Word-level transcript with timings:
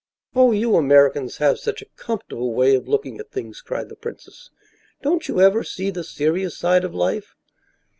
"Oh, 0.35 0.51
you 0.51 0.77
Americans 0.77 1.37
have 1.37 1.59
such 1.59 1.83
a 1.83 1.89
comfortable 1.95 2.55
way 2.55 2.73
of 2.73 2.87
looking 2.87 3.19
at 3.19 3.29
things," 3.29 3.61
cried 3.61 3.87
the 3.87 3.95
princess. 3.95 4.49
"Don't 5.03 5.27
you 5.27 5.39
ever 5.39 5.63
see 5.63 5.91
the 5.91 6.03
serious 6.03 6.57
side 6.57 6.83
of 6.83 6.95
life?" 6.95 7.35